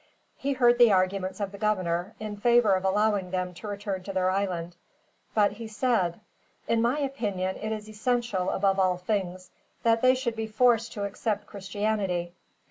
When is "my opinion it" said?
6.81-7.71